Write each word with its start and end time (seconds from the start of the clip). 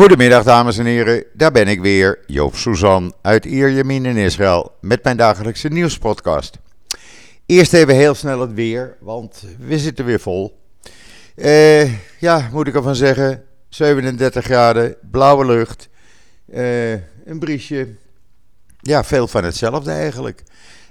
Goedemiddag 0.00 0.44
dames 0.44 0.78
en 0.78 0.86
heren, 0.86 1.24
daar 1.32 1.52
ben 1.52 1.68
ik 1.68 1.80
weer, 1.80 2.18
Joop 2.26 2.56
Suzan 2.56 3.12
uit 3.22 3.44
Ierjemien 3.44 4.06
in 4.06 4.16
Israël 4.16 4.72
met 4.80 5.04
mijn 5.04 5.16
dagelijkse 5.16 5.68
nieuwspodcast. 5.68 6.58
Eerst 7.46 7.72
even 7.72 7.94
heel 7.94 8.14
snel 8.14 8.40
het 8.40 8.52
weer, 8.52 8.96
want 9.00 9.44
we 9.58 9.78
zitten 9.78 10.04
weer 10.04 10.20
vol. 10.20 10.60
Eh, 11.34 12.18
ja, 12.20 12.48
moet 12.52 12.66
ik 12.66 12.74
ervan 12.74 12.94
zeggen, 12.94 13.44
37 13.68 14.44
graden, 14.44 14.96
blauwe 15.10 15.46
lucht, 15.46 15.88
eh, 16.52 16.92
een 16.92 17.38
briesje. 17.38 17.88
Ja, 18.80 19.04
veel 19.04 19.28
van 19.28 19.44
hetzelfde 19.44 19.90
eigenlijk. 19.90 20.42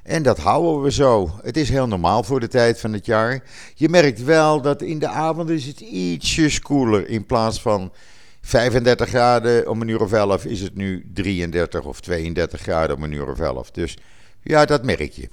En 0.03 0.23
dat 0.23 0.37
houden 0.37 0.81
we 0.81 0.91
zo. 0.91 1.39
Het 1.41 1.57
is 1.57 1.69
heel 1.69 1.87
normaal 1.87 2.23
voor 2.23 2.39
de 2.39 2.47
tijd 2.47 2.79
van 2.79 2.93
het 2.93 3.05
jaar. 3.05 3.43
Je 3.75 3.89
merkt 3.89 4.23
wel 4.23 4.61
dat 4.61 4.81
in 4.81 4.99
de 4.99 5.07
avond 5.07 5.49
is 5.49 5.65
het 5.65 5.79
ietsjes 5.79 6.59
koeler 6.59 7.07
in 7.09 7.25
plaats 7.25 7.61
van 7.61 7.91
35 8.41 9.09
graden 9.09 9.69
om 9.69 9.81
een 9.81 9.87
uur 9.87 10.01
of 10.01 10.11
11 10.11 10.45
is 10.45 10.61
het 10.61 10.75
nu 10.75 11.09
33 11.13 11.85
of 11.85 12.01
32 12.01 12.61
graden 12.61 12.95
om 12.95 13.03
een 13.03 13.11
uur 13.11 13.29
of 13.29 13.39
11. 13.39 13.71
Dus 13.71 13.97
ja, 14.41 14.65
dat 14.65 14.83
merk 14.83 15.11
je. 15.11 15.29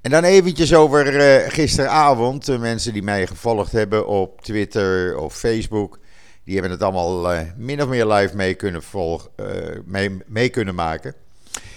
En 0.00 0.10
dan 0.10 0.24
eventjes 0.24 0.74
over 0.74 1.14
uh, 1.14 1.48
gisteravond. 1.48 2.46
De 2.46 2.58
mensen 2.58 2.92
die 2.92 3.02
mij 3.02 3.26
gevolgd 3.26 3.72
hebben 3.72 4.06
op 4.06 4.42
Twitter 4.42 5.16
of 5.18 5.34
Facebook. 5.36 5.98
Die 6.44 6.54
hebben 6.54 6.70
het 6.72 6.82
allemaal 6.82 7.32
uh, 7.32 7.40
min 7.56 7.82
of 7.82 7.88
meer 7.88 8.06
live 8.06 8.36
mee 8.36 8.54
kunnen, 8.54 8.82
volgen, 8.82 9.30
uh, 9.36 9.46
mee, 9.84 10.10
mee 10.26 10.48
kunnen 10.48 10.74
maken. 10.74 11.14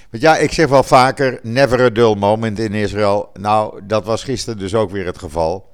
Want 0.10 0.24
ja, 0.24 0.38
ik 0.38 0.52
zeg 0.52 0.68
wel 0.68 0.84
vaker, 0.84 1.40
never 1.42 1.82
a 1.82 1.90
dull 1.90 2.16
moment 2.16 2.60
in 2.60 2.74
Israël. 2.74 3.30
Nou, 3.34 3.82
dat 3.84 4.06
was 4.06 4.24
gisteren 4.24 4.60
dus 4.60 4.76
ook 4.76 4.92
weer 4.92 5.06
het 5.06 5.18
geval. 5.18 5.70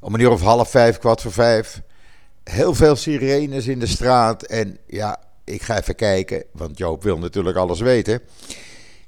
Om 0.00 0.14
een 0.14 0.20
uur 0.20 0.30
of 0.30 0.40
half 0.40 0.70
vijf, 0.70 0.98
kwart 0.98 1.20
voor 1.20 1.32
vijf 1.32 1.82
heel 2.44 2.74
veel 2.74 2.96
sirenes 2.96 3.66
in 3.66 3.78
de 3.78 3.86
straat. 3.86 4.42
En 4.42 4.78
ja, 4.86 5.20
ik 5.44 5.62
ga 5.62 5.78
even 5.78 5.94
kijken, 5.94 6.44
want 6.52 6.78
Joop 6.78 7.02
wil 7.02 7.18
natuurlijk 7.18 7.56
alles 7.56 7.80
weten. 7.80 8.20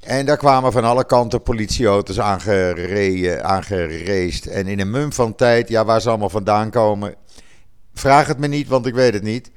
En 0.01 0.27
daar 0.27 0.37
kwamen 0.37 0.73
van 0.73 0.85
alle 0.85 1.07
kanten 1.07 1.43
politieauto's 1.43 2.21
aangereest. 3.41 4.47
En 4.47 4.67
in 4.67 4.81
een 4.81 4.91
mum 4.91 5.13
van 5.13 5.35
tijd, 5.35 5.69
ja, 5.69 5.85
waar 5.85 6.01
ze 6.01 6.09
allemaal 6.09 6.31
vandaan 6.31 6.71
komen, 6.71 7.15
vraag 7.95 8.27
het 8.27 8.39
me 8.39 8.47
niet, 8.47 8.69
want 8.69 8.87
ik 8.87 8.95
weet 8.95 9.15
het 9.15 9.23
niet. 9.23 9.51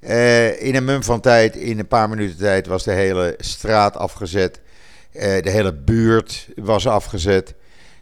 Uh, 0.00 0.62
in 0.62 0.74
een 0.74 0.84
mum 0.84 1.02
van 1.02 1.20
tijd, 1.20 1.56
in 1.56 1.78
een 1.78 1.88
paar 1.88 2.08
minuten 2.08 2.38
tijd, 2.38 2.66
was 2.66 2.84
de 2.84 2.92
hele 2.92 3.34
straat 3.38 3.96
afgezet. 3.96 4.60
Uh, 5.12 5.22
de 5.22 5.50
hele 5.50 5.74
buurt 5.74 6.48
was 6.56 6.86
afgezet. 6.86 7.54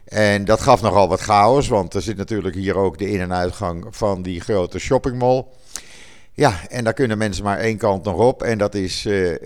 En 0.05 0.45
dat 0.45 0.61
gaf 0.61 0.81
nogal 0.81 1.07
wat 1.07 1.19
chaos, 1.21 1.67
want 1.67 1.93
er 1.93 2.01
zit 2.01 2.17
natuurlijk 2.17 2.55
hier 2.55 2.75
ook 2.77 2.97
de 2.97 3.09
in- 3.09 3.21
en 3.21 3.33
uitgang 3.33 3.85
van 3.89 4.21
die 4.21 4.41
grote 4.41 4.79
shoppingmall. 4.79 5.45
Ja, 6.33 6.59
en 6.69 6.83
daar 6.83 6.93
kunnen 6.93 7.17
mensen 7.17 7.43
maar 7.43 7.57
één 7.57 7.77
kant 7.77 8.03
nog 8.03 8.17
op. 8.17 8.43
En 8.43 8.57
dat 8.57 8.75
is 8.75 9.05
uh, 9.05 9.31
uh, 9.31 9.37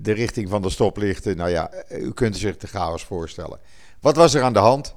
de 0.00 0.12
richting 0.12 0.48
van 0.48 0.62
de 0.62 0.70
stoplichten. 0.70 1.36
Nou 1.36 1.50
ja, 1.50 1.70
u 1.88 2.12
kunt 2.12 2.36
zich 2.36 2.56
de 2.56 2.66
chaos 2.66 3.04
voorstellen. 3.04 3.58
Wat 4.00 4.16
was 4.16 4.34
er 4.34 4.42
aan 4.42 4.52
de 4.52 4.58
hand? 4.58 4.94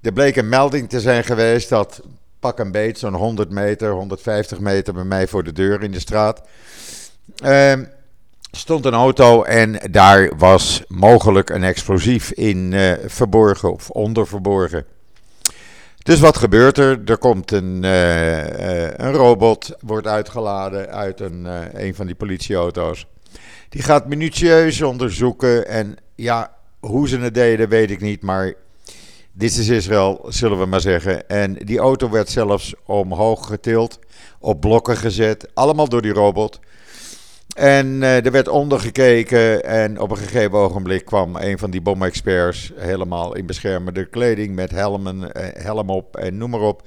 Er 0.00 0.12
bleek 0.12 0.36
een 0.36 0.48
melding 0.48 0.88
te 0.88 1.00
zijn 1.00 1.24
geweest 1.24 1.68
dat 1.68 2.02
pak 2.40 2.58
een 2.58 2.72
beet, 2.72 2.98
zo'n 2.98 3.14
100 3.14 3.50
meter, 3.50 3.90
150 3.90 4.60
meter 4.60 4.94
bij 4.94 5.04
mij 5.04 5.26
voor 5.26 5.44
de 5.44 5.52
deur 5.52 5.82
in 5.82 5.92
de 5.92 6.00
straat. 6.00 6.42
Uh, 7.44 7.72
stond 8.58 8.84
een 8.84 8.94
auto 8.94 9.42
en 9.42 9.78
daar 9.90 10.32
was 10.36 10.82
mogelijk 10.88 11.50
een 11.50 11.64
explosief 11.64 12.30
in 12.30 12.72
uh, 12.72 12.92
verborgen 13.06 13.72
of 13.72 13.90
onderverborgen. 13.90 14.84
Dus 16.02 16.20
wat 16.20 16.36
gebeurt 16.36 16.78
er? 16.78 17.00
Er 17.04 17.18
komt 17.18 17.50
een, 17.50 17.82
uh, 17.82 18.90
een 18.90 19.12
robot, 19.12 19.76
wordt 19.80 20.06
uitgeladen 20.06 20.88
uit 20.88 21.20
een, 21.20 21.46
een 21.72 21.94
van 21.94 22.06
die 22.06 22.14
politieauto's. 22.14 23.06
Die 23.68 23.82
gaat 23.82 24.08
minutieus 24.08 24.82
onderzoeken 24.82 25.68
en 25.68 25.96
ja, 26.14 26.56
hoe 26.80 27.08
ze 27.08 27.18
het 27.18 27.34
deden 27.34 27.68
weet 27.68 27.90
ik 27.90 28.00
niet, 28.00 28.22
maar 28.22 28.54
dit 29.32 29.56
is 29.56 29.68
Israël, 29.68 30.24
zullen 30.28 30.58
we 30.58 30.66
maar 30.66 30.80
zeggen. 30.80 31.28
En 31.28 31.54
die 31.54 31.78
auto 31.78 32.10
werd 32.10 32.28
zelfs 32.28 32.74
omhoog 32.84 33.46
getild, 33.46 33.98
op 34.38 34.60
blokken 34.60 34.96
gezet, 34.96 35.48
allemaal 35.54 35.88
door 35.88 36.02
die 36.02 36.12
robot. 36.12 36.60
En 37.56 37.86
uh, 37.86 38.24
er 38.24 38.30
werd 38.30 38.48
ondergekeken 38.48 39.64
en 39.64 40.00
op 40.00 40.10
een 40.10 40.16
gegeven 40.16 40.58
ogenblik 40.58 41.04
kwam 41.04 41.36
een 41.36 41.58
van 41.58 41.70
die 41.70 41.80
bomexperts 41.80 42.72
helemaal 42.76 43.36
in 43.36 43.46
beschermende 43.46 44.04
kleding 44.04 44.54
met 44.54 44.70
helmen, 44.70 45.20
uh, 45.20 45.30
helm 45.52 45.90
op 45.90 46.16
en 46.16 46.36
noem 46.36 46.50
maar 46.50 46.60
op. 46.60 46.82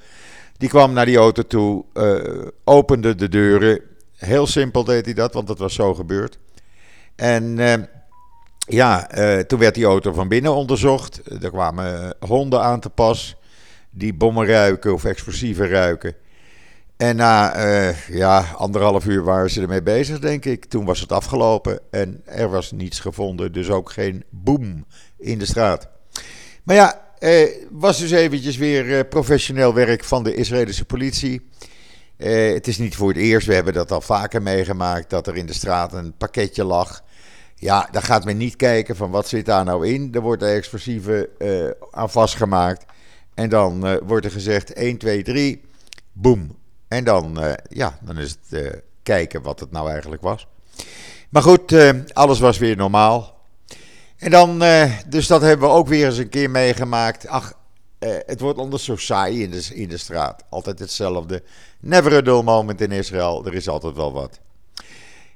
Die 0.56 0.68
kwam 0.68 0.92
naar 0.92 1.04
die 1.04 1.16
auto 1.16 1.42
toe, 1.42 1.84
uh, 1.94 2.46
opende 2.64 3.14
de 3.14 3.28
deuren. 3.28 3.80
Heel 4.16 4.46
simpel 4.46 4.84
deed 4.84 5.04
hij 5.04 5.14
dat, 5.14 5.34
want 5.34 5.46
dat 5.46 5.58
was 5.58 5.74
zo 5.74 5.94
gebeurd. 5.94 6.38
En 7.16 7.58
ja, 8.58 9.06
toen 9.46 9.58
werd 9.58 9.74
die 9.74 9.84
auto 9.84 10.12
van 10.12 10.28
binnen 10.28 10.54
onderzocht. 10.54 11.42
Er 11.42 11.50
kwamen 11.50 12.14
honden 12.18 12.62
aan 12.62 12.80
te 12.80 12.90
pas 12.90 13.36
die 13.90 14.14
bommen 14.14 14.46
ruiken 14.46 14.92
of 14.92 15.04
explosieven 15.04 15.68
ruiken. 15.68 16.14
En 17.00 17.16
na 17.16 17.64
uh, 17.64 18.08
ja, 18.08 18.44
anderhalf 18.56 19.06
uur 19.06 19.22
waren 19.22 19.50
ze 19.50 19.60
ermee 19.60 19.82
bezig, 19.82 20.18
denk 20.18 20.44
ik. 20.44 20.64
Toen 20.64 20.84
was 20.84 21.00
het 21.00 21.12
afgelopen 21.12 21.80
en 21.90 22.22
er 22.24 22.50
was 22.50 22.72
niets 22.72 23.00
gevonden. 23.00 23.52
Dus 23.52 23.70
ook 23.70 23.90
geen 23.90 24.24
boom 24.30 24.84
in 25.18 25.38
de 25.38 25.46
straat. 25.46 25.88
Maar 26.62 26.76
ja, 26.76 27.00
uh, 27.18 27.48
was 27.70 27.98
dus 27.98 28.10
eventjes 28.10 28.56
weer 28.56 28.86
uh, 28.86 29.00
professioneel 29.08 29.74
werk 29.74 30.04
van 30.04 30.24
de 30.24 30.34
Israëlische 30.34 30.84
politie. 30.84 31.48
het 32.16 32.68
is 32.68 32.78
niet 32.78 32.96
voor 32.96 33.08
het 33.08 33.16
eerst, 33.16 33.46
we 33.46 33.54
hebben 33.54 33.72
dat 33.72 33.92
al 33.92 34.00
vaker 34.00 34.42
meegemaakt, 34.42 35.10
dat 35.10 35.26
er 35.26 35.36
in 35.36 35.46
de 35.46 35.52
straat 35.52 35.92
een 35.92 36.16
pakketje 36.16 36.64
lag. 36.64 37.02
Ja, 37.54 37.88
daar 37.90 38.02
gaat 38.02 38.24
men 38.24 38.36
niet 38.36 38.56
kijken 38.56 38.96
van 38.96 39.10
wat 39.10 39.28
zit 39.28 39.46
daar 39.46 39.64
nou 39.64 39.86
in. 39.86 40.08
Er 40.12 40.20
wordt 40.20 40.42
er 40.42 40.54
explosieven 40.54 41.28
aan 41.90 42.10
vastgemaakt. 42.10 42.84
En 43.34 43.48
dan 43.48 44.00
wordt 44.06 44.24
er 44.24 44.32
gezegd 44.32 44.72
1, 44.72 44.98
2, 44.98 45.22
3, 45.22 45.60
boom, 46.12 46.58
en 46.90 47.04
dan, 47.04 47.44
uh, 47.44 47.52
ja, 47.68 47.98
dan 48.00 48.18
is 48.18 48.30
het 48.30 48.62
uh, 48.62 48.72
kijken 49.02 49.42
wat 49.42 49.60
het 49.60 49.70
nou 49.70 49.90
eigenlijk 49.90 50.22
was. 50.22 50.46
Maar 51.28 51.42
goed, 51.42 51.72
uh, 51.72 51.90
alles 52.12 52.38
was 52.38 52.58
weer 52.58 52.76
normaal. 52.76 53.38
En 54.16 54.30
dan, 54.30 54.62
dus 55.06 55.26
dat 55.26 55.40
hebben 55.40 55.68
we 55.68 55.74
ook 55.74 55.88
weer 55.88 56.06
eens 56.06 56.16
een 56.16 56.28
keer 56.28 56.50
meegemaakt. 56.50 57.26
Ach, 57.26 57.52
het 58.26 58.40
wordt 58.40 58.58
anders 58.58 58.84
zo 58.84 58.96
saai 58.96 59.42
in 59.42 59.50
de, 59.50 59.70
in 59.74 59.88
de 59.88 59.96
straat. 59.96 60.44
Altijd 60.48 60.78
hetzelfde. 60.78 61.42
Never 61.80 62.14
a 62.14 62.20
dull 62.20 62.42
moment 62.42 62.80
in 62.80 62.92
Israël. 62.92 63.46
Er 63.46 63.54
is 63.54 63.68
altijd 63.68 63.94
wel 63.94 64.12
wat. 64.12 64.40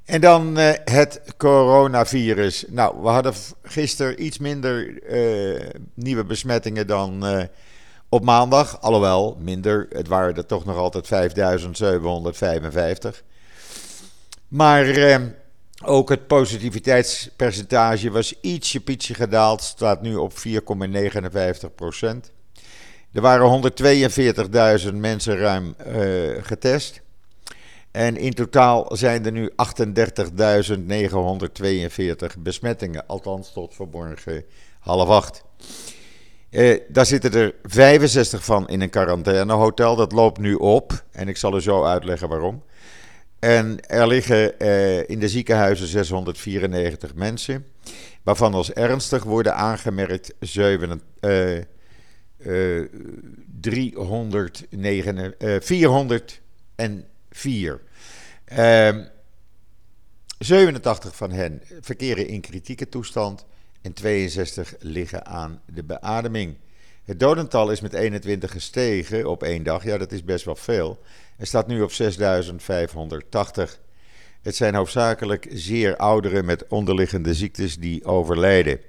En 0.04 0.20
dan 0.20 0.56
het 0.84 1.20
coronavirus. 1.36 2.64
Nou, 2.68 3.02
we 3.02 3.08
hadden 3.08 3.34
gisteren 3.62 4.24
iets 4.24 4.38
minder 4.38 5.02
nieuwe 5.94 6.24
besmettingen 6.24 6.86
dan 6.86 7.24
op 8.14 8.24
maandag, 8.24 8.80
alhoewel 8.80 9.36
minder, 9.40 9.86
het 9.90 10.08
waren 10.08 10.36
er 10.36 10.46
toch 10.46 10.64
nog 10.64 10.76
altijd 10.76 11.06
5755. 11.06 13.22
Maar 14.48 14.88
eh, 14.88 15.20
ook 15.84 16.08
het 16.08 16.26
positiviteitspercentage 16.26 18.10
was 18.10 18.40
ietsje 18.40 18.80
pietje 18.80 19.14
gedaald, 19.14 19.62
staat 19.62 20.02
nu 20.02 20.16
op 20.16 20.32
4,59 20.32 20.38
procent. 21.74 22.32
Er 23.12 23.20
waren 23.20 23.72
142.000 24.90 24.94
mensen 24.94 25.36
ruim 25.36 25.74
uh, 25.86 26.42
getest. 26.42 27.00
En 27.90 28.16
in 28.16 28.32
totaal 28.32 28.96
zijn 28.96 29.26
er 29.26 29.32
nu 29.32 29.50
38.942 29.50 29.54
besmettingen, 32.38 33.06
althans 33.06 33.52
tot 33.52 33.74
vanmorgen 33.74 34.44
half 34.80 35.08
acht. 35.08 35.44
Eh, 36.54 36.80
daar 36.88 37.06
zitten 37.06 37.32
er 37.32 37.54
65 37.62 38.44
van 38.44 38.68
in 38.68 38.80
een 38.80 38.90
quarantainehotel. 38.90 39.96
Dat 39.96 40.12
loopt 40.12 40.38
nu 40.38 40.54
op. 40.54 41.04
En 41.10 41.28
ik 41.28 41.36
zal 41.36 41.56
u 41.56 41.60
zo 41.60 41.84
uitleggen 41.84 42.28
waarom. 42.28 42.62
En 43.38 43.86
er 43.86 44.06
liggen 44.06 44.58
eh, 44.58 45.08
in 45.08 45.18
de 45.18 45.28
ziekenhuizen 45.28 45.86
694 45.86 47.14
mensen. 47.14 47.66
Waarvan 48.22 48.54
als 48.54 48.72
ernstig 48.72 49.24
worden 49.24 49.54
aangemerkt 49.54 50.34
7, 50.40 51.02
uh, 51.20 51.60
309, 53.60 55.34
404. 55.60 57.80
87 60.38 61.16
van 61.16 61.30
hen 61.30 61.62
verkeren 61.80 62.28
in 62.28 62.40
kritieke 62.40 62.88
toestand 62.88 63.44
en 63.84 63.92
62 63.92 64.74
liggen 64.78 65.26
aan 65.26 65.60
de 65.66 65.84
beademing. 65.84 66.56
Het 67.04 67.20
dodental 67.20 67.70
is 67.70 67.80
met 67.80 67.92
21 67.92 68.50
gestegen 68.50 69.26
op 69.26 69.42
één 69.42 69.62
dag. 69.62 69.84
Ja, 69.84 69.98
dat 69.98 70.12
is 70.12 70.24
best 70.24 70.44
wel 70.44 70.56
veel. 70.56 70.98
En 71.36 71.46
staat 71.46 71.66
nu 71.66 71.82
op 71.82 71.92
6580. 71.92 73.80
Het 74.42 74.56
zijn 74.56 74.74
hoofdzakelijk 74.74 75.46
zeer 75.50 75.96
ouderen 75.96 76.44
met 76.44 76.68
onderliggende 76.68 77.34
ziektes 77.34 77.76
die 77.76 78.04
overlijden. 78.04 78.80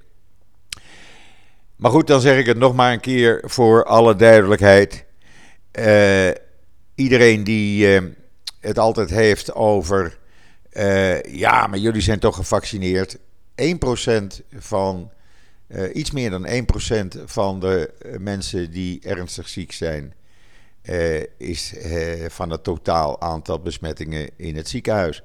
Maar 1.75 1.92
goed, 1.92 2.07
dan 2.07 2.21
zeg 2.21 2.38
ik 2.38 2.45
het 2.45 2.57
nog 2.57 2.75
maar 2.75 2.94
een 2.94 3.00
keer 3.00 3.42
voor 3.45 3.83
alle 3.83 4.15
duidelijkheid. 4.15 5.06
Uh, 5.80 6.30
iedereen 6.95 7.44
die 7.44 7.95
uh, 7.95 8.09
het 8.59 8.80
altijd 8.80 9.09
heeft 9.09 9.53
over 9.53 10.18
ja, 11.27 11.68
maar 11.68 11.80
jullie 11.80 12.01
zijn 12.01 12.19
toch 12.19 12.36
gevaccineerd. 12.36 13.18
1% 13.56 13.63
van, 14.56 15.12
iets 15.94 16.12
meer 16.12 16.30
dan 16.30 16.48
1% 16.48 17.24
van 17.25 17.60
de 17.60 17.94
mensen 18.19 18.72
die 18.72 19.00
ernstig 19.04 19.48
ziek 19.48 19.72
zijn, 19.72 20.13
is 21.38 21.74
van 22.28 22.50
het 22.50 22.63
totaal 22.63 23.22
aantal 23.22 23.60
besmettingen 23.60 24.30
in 24.36 24.56
het 24.56 24.69
ziekenhuis. 24.69 25.24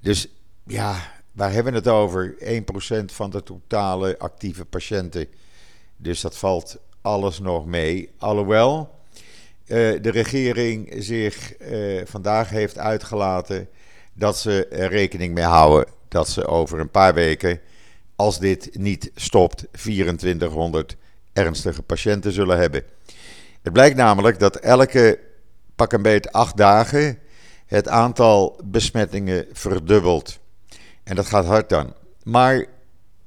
Dus 0.00 0.28
ja, 0.66 1.12
waar 1.32 1.52
hebben 1.52 1.72
we 1.72 1.78
het 1.78 1.88
over? 1.88 2.34
1% 2.40 3.04
van 3.04 3.30
de 3.30 3.42
totale 3.42 4.18
actieve 4.18 4.64
patiënten. 4.64 5.26
Dus 5.96 6.20
dat 6.20 6.36
valt 6.36 6.78
alles 7.00 7.38
nog 7.38 7.66
mee. 7.66 8.10
Alhoewel 8.18 9.00
de 9.66 10.10
regering 10.10 10.94
zich 10.98 11.52
vandaag 12.04 12.50
heeft 12.50 12.78
uitgelaten 12.78 13.68
dat 14.12 14.38
ze 14.38 14.66
er 14.66 14.88
rekening 14.90 15.34
mee 15.34 15.44
houden 15.44 15.92
dat 16.12 16.28
ze 16.28 16.46
over 16.46 16.80
een 16.80 16.90
paar 16.90 17.14
weken, 17.14 17.60
als 18.16 18.38
dit 18.38 18.78
niet 18.78 19.10
stopt, 19.14 19.64
2400 19.70 20.96
ernstige 21.32 21.82
patiënten 21.82 22.32
zullen 22.32 22.58
hebben. 22.58 22.82
Het 23.62 23.72
blijkt 23.72 23.96
namelijk 23.96 24.38
dat 24.38 24.56
elke 24.56 25.18
pak 25.74 25.92
een 25.92 26.02
beet 26.02 26.32
acht 26.32 26.56
dagen 26.56 27.18
het 27.66 27.88
aantal 27.88 28.60
besmettingen 28.64 29.46
verdubbelt. 29.52 30.38
En 31.02 31.16
dat 31.16 31.26
gaat 31.26 31.44
hard 31.44 31.68
dan. 31.68 31.94
Maar 32.22 32.66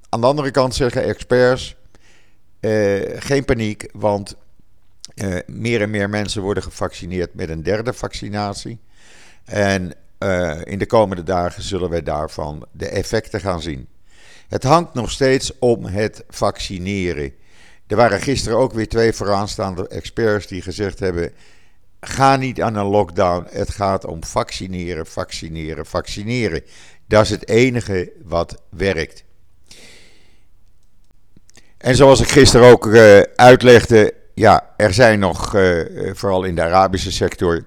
aan 0.10 0.22
de 0.22 0.28
andere 0.28 0.52
kant 0.52 0.76
zeggen 0.76 1.04
experts: 1.04 1.76
eh, 2.60 3.02
geen 3.16 3.46
paniek, 3.46 3.90
want 3.94 4.36
eh, 5.16 5.38
meer 5.46 5.82
en 5.82 5.90
meer 5.90 6.10
mensen 6.10 6.42
worden 6.42 6.64
gevaccineerd 6.64 7.34
met 7.34 7.50
een 7.50 7.64
derde 7.64 7.94
vaccinatie. 7.94 8.80
En 9.46 9.94
uh, 10.26 10.62
in 10.64 10.80
de 10.80 10.86
komende 10.86 11.24
dagen 11.24 11.64
zullen 11.64 11.90
wij 11.90 12.04
daarvan 12.04 12.66
de 12.72 12.88
effecten 12.88 13.40
gaan 13.40 13.62
zien. 13.62 13.88
Het 14.48 14.64
hangt 14.64 14.94
nog 14.94 15.12
steeds 15.12 15.60
om 15.60 15.86
het 15.86 16.24
vaccineren. 16.30 17.34
Er 17.88 17.96
waren 17.96 18.22
gisteren 18.22 18.58
ook 18.58 18.74
weer 18.74 18.88
twee 18.88 19.14
vooraanstaande 19.14 19.88
experts 19.88 20.48
die 20.48 20.62
gezegd 20.62 21.00
hebben: 21.00 21.32
ga 22.00 22.36
niet 22.36 22.62
aan 22.62 22.76
een 22.76 22.86
lockdown. 22.86 23.48
Het 23.50 23.70
gaat 23.70 24.06
om 24.06 24.24
vaccineren, 24.24 25.06
vaccineren, 25.06 25.86
vaccineren. 25.86 26.62
Dat 27.08 27.24
is 27.24 27.30
het 27.30 27.48
enige 27.48 28.12
wat 28.24 28.62
werkt. 28.70 29.24
En 31.78 31.96
zoals 31.96 32.22
ik 32.22 32.30
gisteren 32.30 32.68
ook 32.72 32.86
uh, 32.86 33.20
uitlegde, 33.36 34.14
ja, 34.34 34.74
er 34.78 34.94
zijn 34.94 35.20
nog, 35.20 35.56
uh, 35.56 36.14
vooral 36.14 36.44
in 36.44 36.56
de 36.56 36.62
Arabische 36.62 37.12
sector, 37.12 37.66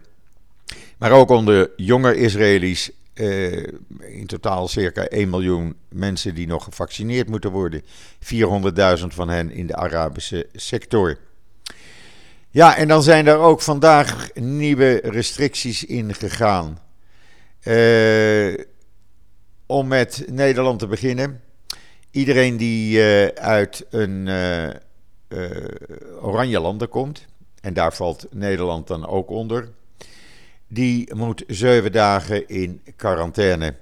maar 0.98 1.12
ook 1.12 1.30
onder 1.30 1.70
jonge 1.76 2.16
Israëli's, 2.16 2.90
uh, 3.14 3.66
in 3.98 4.26
totaal 4.26 4.68
circa 4.68 5.04
1 5.04 5.30
miljoen 5.30 5.76
mensen 5.88 6.34
die 6.34 6.46
nog 6.46 6.64
gevaccineerd 6.64 7.28
moeten 7.28 7.50
worden. 7.50 7.82
400.000 7.82 7.86
van 9.06 9.28
hen 9.28 9.50
in 9.50 9.66
de 9.66 9.76
Arabische 9.76 10.46
sector. 10.52 11.18
Ja, 12.50 12.76
en 12.76 12.88
dan 12.88 13.02
zijn 13.02 13.26
er 13.26 13.38
ook 13.38 13.60
vandaag 13.60 14.28
nieuwe 14.34 15.00
restricties 15.04 15.84
ingegaan. 15.84 16.78
Uh, 17.62 18.58
om 19.66 19.86
met 19.86 20.24
Nederland 20.30 20.78
te 20.78 20.86
beginnen. 20.86 21.40
Iedereen 22.10 22.56
die 22.56 22.98
uh, 22.98 23.26
uit 23.26 23.86
een 23.90 24.28
oranje 26.20 26.60
landen 26.60 26.88
komt, 26.88 27.26
en 27.60 27.74
daar 27.74 27.94
valt 27.94 28.26
Nederland 28.30 28.86
dan 28.86 29.06
ook 29.06 29.30
onder, 29.30 29.68
die 30.68 31.14
moet 31.14 31.44
zeven 31.46 31.92
dagen 31.92 32.48
in 32.48 32.82
quarantaine 32.96 33.74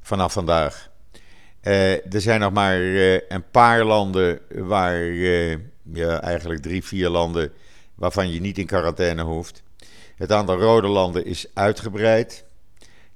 vanaf 0.00 0.32
vandaag. 0.32 0.90
er 1.60 2.20
zijn 2.20 2.40
nog 2.40 2.52
maar 2.52 2.80
een 3.28 3.44
paar 3.50 3.84
landen 3.84 4.40
waar, 4.48 5.04
ja, 5.92 6.20
eigenlijk 6.20 6.62
drie, 6.62 6.84
vier 6.84 7.08
landen 7.08 7.52
waarvan 7.94 8.32
je 8.32 8.40
niet 8.40 8.58
in 8.58 8.66
quarantaine 8.66 9.22
hoeft. 9.22 9.62
Het 10.16 10.32
aantal 10.32 10.58
rode 10.58 10.88
landen 10.88 11.24
is 11.24 11.46
uitgebreid. 11.54 12.44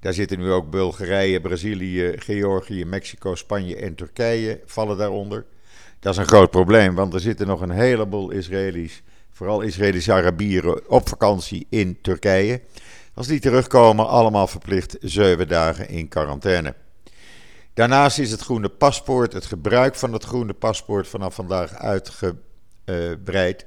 Daar 0.00 0.12
zitten 0.12 0.38
nu 0.38 0.50
ook 0.50 0.70
Bulgarije, 0.70 1.40
Brazilië, 1.40 2.12
Georgië, 2.16 2.84
Mexico, 2.84 3.34
Spanje 3.34 3.76
en 3.76 3.94
Turkije 3.94 4.60
vallen 4.66 4.96
daaronder. 4.96 5.44
Dat 6.00 6.12
is 6.12 6.18
een 6.18 6.26
groot 6.26 6.50
probleem, 6.50 6.94
want 6.94 7.14
er 7.14 7.20
zitten 7.20 7.46
nog 7.46 7.60
een 7.60 7.70
heleboel 7.70 8.30
Israëli's, 8.30 9.02
vooral 9.30 9.60
Israëlische 9.60 10.12
Arabieren, 10.12 10.90
op 10.90 11.08
vakantie 11.08 11.66
in 11.68 11.98
Turkije. 12.00 12.60
Als 13.14 13.26
die 13.26 13.40
terugkomen, 13.40 14.08
allemaal 14.08 14.46
verplicht 14.46 14.96
zeven 15.00 15.48
dagen 15.48 15.88
in 15.88 16.08
quarantaine. 16.08 16.74
Daarnaast 17.74 18.18
is 18.18 18.30
het 18.30 18.40
groene 18.40 18.68
paspoort, 18.68 19.32
het 19.32 19.46
gebruik 19.46 19.94
van 19.94 20.12
het 20.12 20.24
groene 20.24 20.52
paspoort 20.52 21.08
vanaf 21.08 21.34
vandaag 21.34 21.74
uitgebreid. 21.74 23.66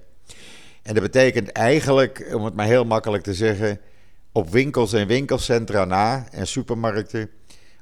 En 0.83 0.93
dat 0.93 1.03
betekent 1.03 1.51
eigenlijk, 1.51 2.29
om 2.33 2.45
het 2.45 2.55
maar 2.55 2.65
heel 2.65 2.85
makkelijk 2.85 3.23
te 3.23 3.33
zeggen, 3.33 3.79
op 4.31 4.49
winkels 4.49 4.93
en 4.93 5.07
winkelcentra 5.07 5.85
na 5.85 6.27
en 6.31 6.47
supermarkten. 6.47 7.29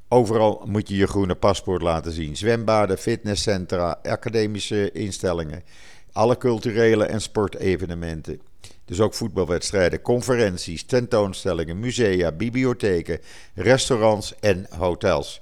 Overal 0.08 0.64
moet 0.66 0.90
je 0.90 0.96
je 0.96 1.08
groene 1.08 1.36
paspoort 1.36 1.82
laten 1.82 2.12
zien. 2.12 2.38
Zwembaden, 2.38 2.98
fitnesscentra, 2.98 4.00
academische 4.04 4.92
instellingen, 4.92 5.64
alle 6.12 6.38
culturele 6.38 7.06
en 7.06 7.22
sportevenementen. 7.22 8.42
Dus 8.86 9.00
ook 9.00 9.14
voetbalwedstrijden, 9.14 10.02
conferenties, 10.02 10.84
tentoonstellingen, 10.84 11.80
musea, 11.80 12.32
bibliotheken, 12.32 13.20
restaurants 13.54 14.40
en 14.40 14.66
hotels. 14.78 15.42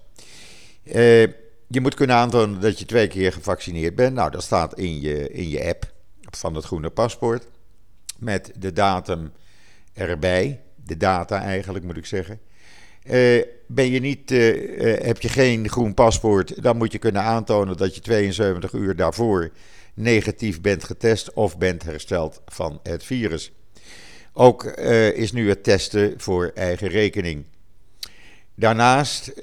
Uh, 0.84 1.22
je 1.68 1.82
moet 1.82 1.94
kunnen 1.94 2.16
aantonen 2.16 2.62
dat 2.62 2.80
je 2.80 2.86
twee 2.86 3.08
keer 3.08 3.34
gevaccineerd 3.34 3.96
bent. 3.96 4.14
Nou, 4.14 4.32
dat 4.32 4.44
staat 4.44 4.78
in 4.78 5.02
je, 5.02 5.32
in 5.32 5.50
je 5.50 5.68
app 5.68 5.92
van 6.30 6.56
het 6.56 6.66
groene 6.66 6.90
paspoort. 6.90 7.48
Met 8.18 8.52
de 8.58 8.74
datum 8.74 9.32
erbij. 9.94 10.62
De 10.86 10.98
data 10.98 11.42
eigenlijk, 11.42 11.86
moet 11.86 11.98
ik 11.98 12.06
zeggen. 12.06 12.40
Uh, 13.04 13.44
ben 13.68 13.92
je 13.92 14.00
niet, 14.00 14.32
uh, 14.32 14.98
heb 15.04 15.22
je 15.22 15.30
geen 15.30 15.70
groen 15.70 15.94
paspoort, 15.94 16.64
dan 16.64 16.78
moet 16.78 16.92
je 16.92 16.98
kunnen 16.98 17.22
aantonen 17.22 17.78
dat 17.78 17.96
je 17.96 18.02
72 18.02 18.74
uur 18.74 18.96
daarvoor 18.96 19.52
negatief 19.94 20.62
bent 20.62 20.84
getest 20.84 21.34
of 21.34 21.58
bent 21.58 21.84
hersteld 21.84 22.42
van 22.46 22.80
het 22.84 23.04
virus. 23.04 23.52
Ook 24.34 24.64
is 25.14 25.32
nu 25.32 25.50
het 25.50 25.64
testen 25.64 26.14
voor 26.18 26.52
eigen 26.56 26.88
rekening. 26.88 27.46
Daarnaast 28.56 29.34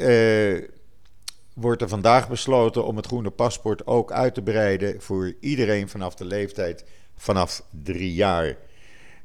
wordt 1.54 1.82
er 1.82 1.88
vandaag 1.88 2.28
besloten 2.28 2.84
om 2.84 2.96
het 2.96 3.06
groene 3.06 3.30
paspoort 3.30 3.86
ook 3.86 4.12
uit 4.12 4.34
te 4.34 4.42
breiden 4.42 5.02
voor 5.02 5.34
iedereen 5.40 5.88
vanaf 5.88 6.14
de 6.14 6.24
leeftijd 6.24 6.84
vanaf 7.16 7.62
drie 7.82 8.14
jaar. 8.14 8.56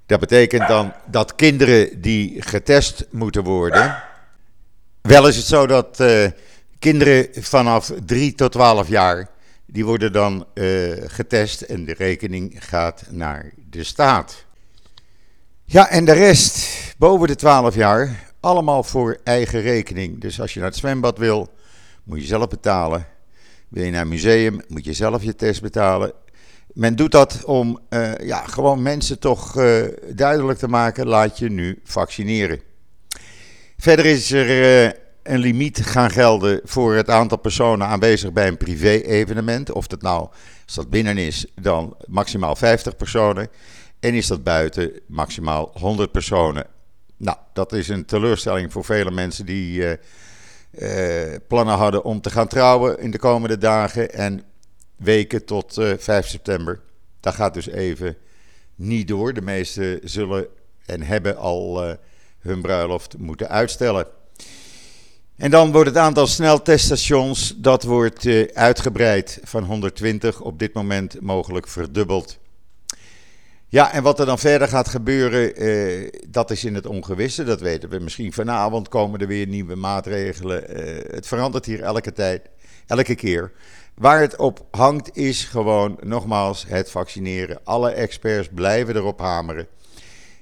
Dat 0.06 0.20
betekent 0.20 0.68
dan 0.68 0.94
dat 1.10 1.36
kinderen 1.36 2.02
die 2.02 2.42
getest 2.42 3.06
moeten 3.10 3.44
worden. 3.44 4.04
Wel 5.02 5.28
is 5.28 5.36
het 5.36 5.46
zo 5.46 5.68
dat 5.68 6.00
uh, 6.00 6.26
kinderen 6.80 7.28
vanaf 7.44 7.92
3 8.06 8.36
tot 8.36 8.52
12 8.52 8.88
jaar. 8.88 9.30
Die 9.74 9.86
worden 9.86 10.14
dan 10.14 10.46
uh, 10.54 10.92
getest 11.06 11.62
en 11.62 11.86
de 11.86 11.94
rekening 11.94 12.56
gaat 12.66 13.04
naar 13.10 13.52
de 13.70 13.84
staat. 13.84 14.46
Ja, 15.66 15.90
en 15.90 16.06
de 16.06 16.12
rest, 16.12 16.68
boven 16.98 17.28
de 17.28 17.36
12 17.36 17.76
jaar, 17.76 18.34
allemaal 18.40 18.84
voor 18.84 19.18
eigen 19.24 19.62
rekening. 19.62 20.22
Dus 20.22 20.42
als 20.42 20.54
je 20.54 20.60
naar 20.60 20.70
het 20.70 20.78
zwembad 20.78 21.18
wil, 21.18 21.54
moet 22.04 22.22
je 22.22 22.26
zelf 22.26 22.48
betalen. 22.48 23.08
Wil 23.70 23.84
je 23.84 23.92
naar 23.92 24.02
een 24.02 24.08
museum, 24.08 24.62
moet 24.68 24.86
je 24.86 24.94
zelf 24.94 25.24
je 25.24 25.36
test 25.36 25.62
betalen. 25.62 26.14
Men 26.74 26.96
doet 26.96 27.12
dat 27.12 27.44
om 27.44 27.80
uh, 27.90 28.18
ja, 28.18 28.46
gewoon 28.46 28.82
mensen 28.82 29.20
toch 29.20 29.58
uh, 29.58 29.84
duidelijk 30.16 30.60
te 30.60 30.68
maken: 30.68 31.08
laat 31.08 31.38
je 31.38 31.50
nu 31.50 31.80
vaccineren. 31.84 32.62
Verder 33.78 34.06
is 34.06 34.32
er 34.32 35.02
een 35.24 35.40
limiet 35.40 35.86
gaan 35.86 36.12
gelden 36.12 36.62
voor 36.64 36.94
het 36.94 37.10
aantal 37.10 37.38
personen 37.38 37.88
aanwezig 37.88 38.34
bij 38.34 38.48
een 38.48 38.58
privé-evenement. 38.58 39.72
Of 39.72 39.88
dat 39.88 40.02
nou, 40.02 40.30
dat 40.76 40.90
binnen 40.90 41.18
is, 41.18 41.46
dan 41.56 41.98
maximaal 42.06 42.56
50 42.56 42.96
personen. 42.96 43.48
En 44.00 44.14
is 44.14 44.28
dat 44.28 44.44
buiten, 44.44 44.92
maximaal 45.08 45.72
100 45.74 46.12
personen. 46.12 46.66
Nou, 47.18 47.38
dat 47.54 47.74
is 47.74 47.88
een 47.88 48.06
teleurstelling 48.06 48.72
voor 48.72 48.86
vele 48.86 49.12
mensen 49.12 49.46
die 49.46 49.98
plannen 51.48 51.76
hadden 51.76 52.04
om 52.04 52.22
te 52.22 52.30
gaan 52.30 52.48
trouwen 52.48 53.00
in 53.00 53.12
de 53.12 53.20
komende 53.20 53.58
dagen. 53.58 54.14
En 54.14 54.44
weken 54.96 55.46
tot 55.46 55.78
uh, 55.78 55.92
eh, 55.92 56.00
5 56.00 56.28
september. 56.28 56.82
Dat 57.20 57.34
gaat 57.34 57.54
dus 57.54 57.68
even 57.68 58.18
niet 58.76 59.08
door. 59.08 59.34
De 59.34 59.42
meesten 59.42 60.00
zullen 60.04 60.48
en 60.86 61.02
hebben 61.02 61.38
al 61.38 61.98
hun 62.40 62.62
bruiloft 62.62 63.18
moeten 63.18 63.50
uitstellen. 63.50 64.08
En 65.38 65.52
dan 65.52 65.72
wordt 65.72 65.90
het 65.90 65.98
aantal 65.98 66.28
snelteststations 66.28 67.54
dat 67.58 67.84
wordt 67.84 68.26
uh, 68.26 68.48
uitgebreid 68.54 69.40
van 69.44 69.64
120 69.64 70.42
op 70.42 70.60
dit 70.60 70.74
moment 70.74 71.22
mogelijk 71.22 71.68
verdubbeld. 71.68 72.40
Ja, 73.68 73.92
en 73.92 74.04
wat 74.04 74.20
er 74.20 74.26
dan 74.26 74.40
verder 74.40 74.68
gaat 74.68 74.88
gebeuren, 74.88 75.56
eh, 75.56 76.10
dat 76.30 76.52
is 76.52 76.64
in 76.64 76.76
het 76.76 76.86
ongewisse. 76.86 77.44
Dat 77.44 77.62
weten 77.62 77.90
we. 77.90 78.00
Misschien 78.00 78.34
vanavond 78.34 78.90
komen 78.90 79.20
er 79.20 79.28
weer 79.28 79.48
nieuwe 79.48 79.76
maatregelen. 79.76 80.68
Eh, 80.68 81.16
het 81.16 81.28
verandert 81.28 81.66
hier 81.66 81.82
elke 81.82 82.12
tijd, 82.12 82.50
elke 82.88 83.16
keer. 83.16 83.52
Waar 83.96 84.20
het 84.20 84.38
op 84.38 84.66
hangt 84.72 85.18
is 85.18 85.44
gewoon, 85.44 85.98
nogmaals, 86.02 86.66
het 86.68 86.92
vaccineren. 86.92 87.60
Alle 87.64 87.92
experts 87.92 88.50
blijven 88.54 88.96
erop 88.96 89.20
hameren. 89.20 89.68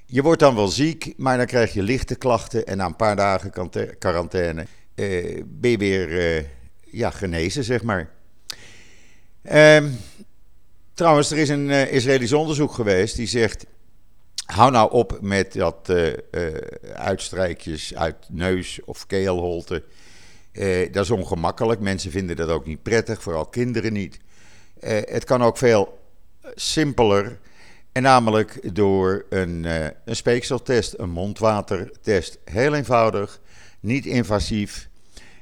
Je 0.06 0.22
wordt 0.22 0.40
dan 0.40 0.54
wel 0.54 0.68
ziek, 0.68 1.14
maar 1.16 1.36
dan 1.36 1.46
krijg 1.46 1.72
je 1.72 1.82
lichte 1.82 2.14
klachten 2.14 2.66
en 2.66 2.76
na 2.76 2.86
een 2.86 2.96
paar 2.96 3.16
dagen 3.16 3.52
quarantaine 3.98 4.66
eh, 4.94 5.42
ben 5.46 5.70
je 5.70 5.76
weer 5.76 6.18
eh, 6.18 6.44
ja, 6.80 7.10
genezen, 7.10 7.64
zeg 7.64 7.82
maar. 7.82 8.10
Ehm, 9.42 9.90
trouwens, 10.94 11.30
er 11.30 11.38
is 11.38 11.48
een 11.48 11.68
uh, 11.68 11.92
Israëlisch 11.92 12.32
onderzoek 12.32 12.72
geweest 12.72 13.16
die 13.16 13.26
zegt... 13.26 13.66
hou 14.46 14.70
nou 14.70 14.92
op 14.92 15.18
met 15.20 15.52
dat 15.52 15.92
uitstrijkjes 16.94 17.94
uit 17.94 18.16
neus 18.28 18.80
of 18.84 19.06
keelholte. 19.06 19.82
dat 20.90 21.04
is 21.04 21.10
ongemakkelijk. 21.10 21.80
Mensen 21.80 22.10
vinden 22.10 22.36
dat 22.36 22.48
ook 22.48 22.66
niet 22.66 22.82
prettig, 22.82 23.22
vooral 23.22 23.46
kinderen 23.46 23.92
niet. 23.92 24.18
het 24.80 25.24
kan 25.24 25.42
ook 25.42 25.56
veel 25.56 25.98
simpeler... 26.54 27.38
En 27.92 28.02
namelijk 28.02 28.74
door 28.74 29.24
een, 29.28 29.64
uh, 29.64 29.84
een 30.04 30.16
speekseltest, 30.16 30.94
een 30.96 31.10
mondwatertest. 31.10 32.38
Heel 32.44 32.74
eenvoudig, 32.74 33.40
niet 33.82 34.06
invasief. 34.06 34.88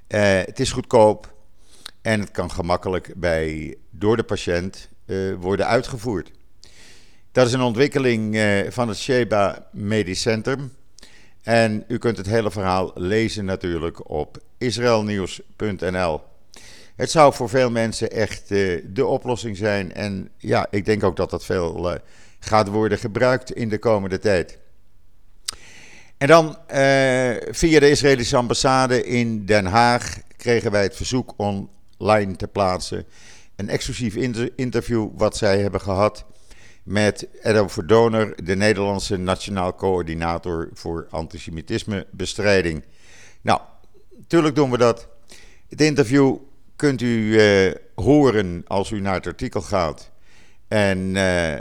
Uh, 0.08 0.20
het 0.20 0.60
is 0.60 0.72
goedkoop 0.72 1.34
en 2.02 2.20
het 2.20 2.30
kan 2.30 2.50
gemakkelijk 2.50 3.12
bij, 3.16 3.76
door 3.90 4.16
de 4.16 4.22
patiënt 4.22 4.88
uh, 5.06 5.34
worden 5.34 5.66
uitgevoerd. 5.66 6.30
Dat 7.32 7.46
is 7.46 7.52
een 7.52 7.60
ontwikkeling 7.60 8.38
van 8.68 8.88
het 8.88 8.98
Sheba 8.98 9.68
Medisch 9.72 10.20
Centrum. 10.20 10.72
En 11.42 11.84
u 11.88 11.98
kunt 11.98 12.16
het 12.16 12.26
hele 12.26 12.50
verhaal 12.50 12.90
lezen 12.94 13.44
natuurlijk 13.44 14.10
op 14.10 14.38
israelnieuws.nl. 14.58 16.20
Het 16.96 17.10
zou 17.10 17.34
voor 17.34 17.48
veel 17.48 17.70
mensen 17.70 18.10
echt 18.10 18.48
de 18.48 19.06
oplossing 19.06 19.56
zijn. 19.56 19.92
En 19.92 20.30
ja, 20.36 20.66
ik 20.70 20.84
denk 20.84 21.04
ook 21.04 21.16
dat 21.16 21.30
dat 21.30 21.44
veel 21.44 21.98
gaat 22.40 22.68
worden 22.68 22.98
gebruikt 22.98 23.52
in 23.52 23.68
de 23.68 23.78
komende 23.78 24.18
tijd. 24.18 24.58
En 26.20 26.26
dan 26.28 26.56
eh, 26.66 27.36
via 27.50 27.80
de 27.80 27.90
Israëlische 27.90 28.36
ambassade 28.36 29.04
in 29.04 29.46
Den 29.46 29.66
Haag 29.66 30.20
kregen 30.36 30.70
wij 30.70 30.82
het 30.82 30.96
verzoek 30.96 31.34
online 31.36 32.36
te 32.36 32.48
plaatsen. 32.48 33.04
Een 33.56 33.68
exclusief 33.68 34.14
interview 34.56 35.08
wat 35.16 35.36
zij 35.36 35.60
hebben 35.60 35.80
gehad 35.80 36.24
met 36.82 37.28
Edo 37.42 37.68
Verdoner, 37.68 38.44
de 38.44 38.56
Nederlandse 38.56 39.16
Nationaal 39.16 39.74
Coördinator 39.74 40.68
voor 40.72 41.06
Antisemitismebestrijding. 41.10 42.84
Nou, 43.40 43.60
natuurlijk 44.18 44.54
doen 44.54 44.70
we 44.70 44.78
dat. 44.78 45.08
Het 45.68 45.80
interview 45.80 46.36
kunt 46.76 47.00
u 47.00 47.40
uh, 47.40 47.74
horen 47.94 48.64
als 48.66 48.90
u 48.90 49.00
naar 49.00 49.14
het 49.14 49.26
artikel 49.26 49.60
gaat 49.60 50.10
en 50.70 50.98
uh, 50.98 51.52
uh, 51.54 51.60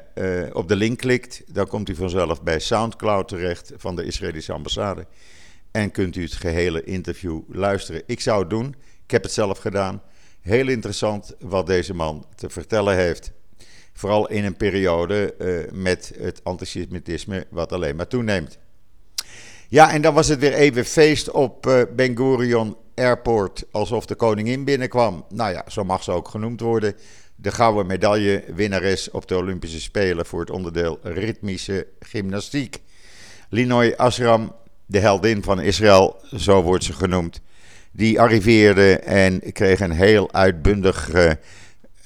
op 0.53 0.67
de 0.67 0.75
link 0.75 0.97
klikt, 0.97 1.43
dan 1.47 1.67
komt 1.67 1.89
u 1.89 1.95
vanzelf 1.95 2.43
bij 2.43 2.59
SoundCloud 2.59 3.27
terecht 3.27 3.71
van 3.75 3.95
de 3.95 4.03
Israëlische 4.03 4.53
ambassade. 4.53 5.05
En 5.71 5.91
kunt 5.91 6.15
u 6.15 6.23
het 6.23 6.33
gehele 6.33 6.83
interview 6.83 7.41
luisteren. 7.47 8.03
Ik 8.05 8.19
zou 8.19 8.39
het 8.39 8.49
doen, 8.49 8.75
ik 9.03 9.11
heb 9.11 9.23
het 9.23 9.31
zelf 9.31 9.57
gedaan. 9.57 10.01
Heel 10.41 10.67
interessant 10.67 11.35
wat 11.39 11.67
deze 11.67 11.93
man 11.93 12.25
te 12.35 12.49
vertellen 12.49 12.95
heeft. 12.95 13.31
Vooral 13.93 14.29
in 14.29 14.45
een 14.45 14.57
periode 14.57 15.35
uh, 15.39 15.71
met 15.81 16.13
het 16.19 16.43
antisemitisme 16.43 17.45
wat 17.49 17.71
alleen 17.71 17.95
maar 17.95 18.07
toeneemt. 18.07 18.57
Ja, 19.67 19.91
en 19.91 20.01
dan 20.01 20.13
was 20.13 20.27
het 20.27 20.39
weer 20.39 20.53
even 20.53 20.85
feest 20.85 21.31
op 21.31 21.87
Ben 21.95 22.17
Gurion 22.17 22.77
Airport, 22.95 23.65
alsof 23.71 24.05
de 24.05 24.15
koningin 24.15 24.63
binnenkwam. 24.63 25.25
Nou 25.29 25.51
ja, 25.51 25.63
zo 25.67 25.83
mag 25.83 26.03
ze 26.03 26.11
ook 26.11 26.27
genoemd 26.27 26.59
worden 26.59 26.95
de 27.41 27.51
gouden 27.51 27.85
medaillewinnares 27.85 29.11
op 29.11 29.27
de 29.27 29.37
Olympische 29.37 29.81
Spelen 29.81 30.25
voor 30.25 30.39
het 30.39 30.49
onderdeel 30.49 30.99
ritmische 31.03 31.87
gymnastiek. 31.99 32.81
Linoy 33.49 33.93
Asram, 33.97 34.55
de 34.85 34.99
heldin 34.99 35.43
van 35.43 35.61
Israël, 35.61 36.15
zo 36.35 36.61
wordt 36.61 36.83
ze 36.83 36.93
genoemd, 36.93 37.41
die 37.91 38.21
arriveerde 38.21 38.99
en 38.99 39.51
kreeg 39.51 39.79
een 39.79 39.91
heel 39.91 40.33
uitbundig 40.33 41.11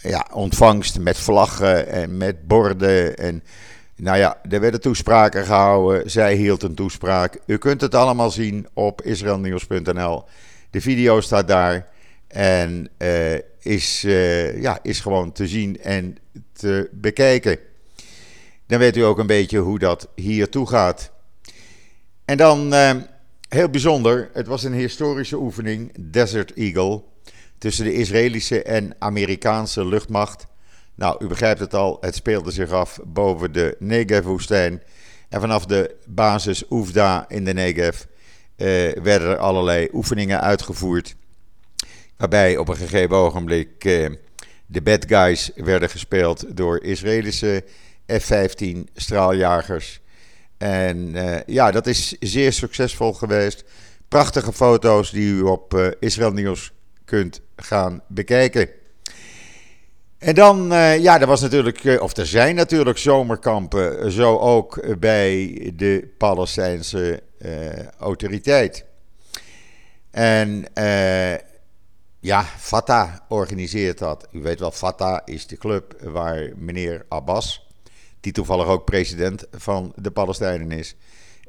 ja, 0.02 0.28
ontvangst 0.32 1.00
met 1.00 1.18
vlaggen 1.18 1.88
en 1.88 2.18
met 2.18 2.48
borden. 2.48 3.18
En 3.18 3.44
nou 3.96 4.18
ja, 4.18 4.38
er 4.50 4.60
werden 4.60 4.82
toespraken 4.82 5.46
gehouden. 5.46 6.12
Zij 6.12 6.36
hield 6.36 6.64
een 6.64 6.76
toespraak. 6.76 7.40
U 7.46 7.58
kunt 7.58 7.82
het 7.82 7.96
allemaal 7.96 8.32
zien 8.32 8.68
op 8.74 9.02
israelnieuws.nl. 9.02 10.24
De 10.70 10.82
video 10.82 11.22
staat 11.22 11.48
daar. 11.48 11.92
En 12.34 12.90
uh, 12.98 13.34
is, 13.60 14.04
uh, 14.04 14.62
ja, 14.62 14.80
is 14.82 15.00
gewoon 15.00 15.32
te 15.32 15.48
zien 15.48 15.82
en 15.82 16.18
te 16.54 16.90
bekijken. 16.92 17.58
Dan 18.68 18.80
weet 18.80 18.98
u 18.98 19.02
ook 19.02 19.18
een 19.18 19.28
beetje 19.28 19.58
hoe 19.58 19.80
dat 19.80 20.08
hier 20.16 20.50
toe 20.50 20.68
gaat. 20.68 21.12
En 22.26 22.38
dan 22.38 22.74
uh, 22.74 22.92
heel 23.50 23.70
bijzonder, 23.70 24.30
het 24.34 24.48
was 24.48 24.64
een 24.64 24.74
historische 24.74 25.38
oefening, 25.38 25.92
Desert 26.12 26.54
Eagle, 26.54 27.04
tussen 27.58 27.86
de 27.86 27.94
Israëlische 27.94 28.64
en 28.64 28.96
Amerikaanse 29.00 29.86
luchtmacht. 29.86 30.48
Nou, 30.96 31.24
u 31.24 31.28
begrijpt 31.28 31.60
het 31.60 31.74
al, 31.74 31.98
het 32.02 32.16
speelde 32.16 32.52
zich 32.52 32.72
af 32.72 33.00
boven 33.06 33.52
de 33.52 33.76
Negev-woestijn. 33.80 34.82
En 35.30 35.40
vanaf 35.40 35.66
de 35.66 35.96
basis 36.08 36.64
Oefda 36.70 37.26
in 37.30 37.46
de 37.46 37.54
Negev 37.54 38.02
werden 39.04 39.30
er 39.30 39.38
allerlei 39.38 39.88
oefeningen 39.92 40.42
uitgevoerd. 40.42 41.16
Waarbij 42.24 42.58
op 42.58 42.68
een 42.68 42.76
gegeven 42.76 43.16
ogenblik 43.16 43.86
eh, 43.86 44.10
de 44.66 44.82
bad 44.82 45.06
guys 45.08 45.52
werden 45.56 45.90
gespeeld 45.90 46.58
door 46.58 46.84
Israëlische 46.84 47.64
F-15 48.08 48.78
straaljagers. 48.96 50.02
En 50.58 50.98
uh, 50.98 51.36
ja, 51.46 51.72
dat 51.72 51.88
is 51.88 52.16
zeer 52.20 52.54
succesvol 52.54 53.14
geweest. 53.14 53.64
Prachtige 54.08 54.54
foto's 54.54 55.12
die 55.12 55.34
u 55.34 55.42
op 55.42 55.74
uh, 55.74 55.88
Israël 56.00 56.32
Nieuws 56.32 56.72
kunt 57.06 57.42
gaan 57.56 58.02
bekijken. 58.08 58.70
En 60.18 60.36
dan, 60.36 60.68
ja, 61.00 61.22
er 61.22 61.28
was 61.28 61.42
natuurlijk, 61.42 62.02
of 62.02 62.18
er 62.18 62.28
zijn 62.28 62.56
natuurlijk 62.56 62.98
zomerkampen, 62.98 64.12
zo 64.12 64.38
ook 64.38 65.00
bij 65.00 65.72
de 65.76 66.14
Palestijnse 66.18 67.24
autoriteit. 67.98 68.86
En 70.12 70.66
ja, 72.24 72.44
Fatah 72.44 73.14
organiseert 73.28 73.98
dat. 73.98 74.28
U 74.32 74.42
weet 74.42 74.60
wel, 74.60 74.72
Fatah 74.72 75.22
is 75.26 75.48
de 75.48 75.58
club 75.58 75.96
waar 76.02 76.50
meneer 76.56 77.06
Abbas, 77.08 77.68
die 78.20 78.32
toevallig 78.32 78.66
ook 78.66 78.86
president 78.86 79.46
van 79.52 79.94
de 79.96 80.12
Palestijnen 80.12 80.72
is, 80.72 80.96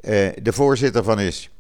eh, 0.01 0.29
de 0.43 0.53
voorzitter 0.53 1.05
van 1.05 1.21
is. 1.21 1.51